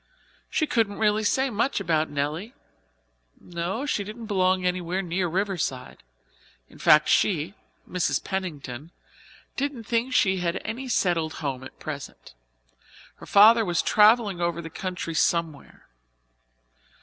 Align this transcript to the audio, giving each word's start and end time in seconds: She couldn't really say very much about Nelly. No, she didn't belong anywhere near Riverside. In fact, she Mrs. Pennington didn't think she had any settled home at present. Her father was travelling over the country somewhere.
She 0.49 0.65
couldn't 0.65 0.97
really 0.97 1.23
say 1.23 1.43
very 1.43 1.49
much 1.57 1.79
about 1.79 2.09
Nelly. 2.09 2.55
No, 3.39 3.85
she 3.85 4.03
didn't 4.03 4.25
belong 4.25 4.65
anywhere 4.65 5.03
near 5.03 5.27
Riverside. 5.27 6.01
In 6.69 6.79
fact, 6.79 7.07
she 7.07 7.53
Mrs. 7.87 8.23
Pennington 8.23 8.89
didn't 9.57 9.83
think 9.83 10.11
she 10.11 10.37
had 10.37 10.59
any 10.65 10.87
settled 10.89 11.33
home 11.33 11.63
at 11.63 11.77
present. 11.77 12.33
Her 13.17 13.27
father 13.27 13.63
was 13.63 13.83
travelling 13.83 14.41
over 14.41 14.59
the 14.59 14.71
country 14.71 15.13
somewhere. 15.13 15.85